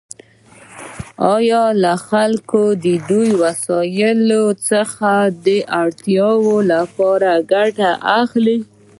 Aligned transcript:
آیا 1.35 1.63
خلک 2.07 2.49
له 2.83 2.95
دې 3.09 3.25
وسایلو 3.43 4.45
څخه 4.69 5.11
د 5.45 5.47
اړتیاوو 5.81 6.55
لپاره 6.71 7.31
ګټه 7.53 7.89
اخلي؟ 8.21 8.57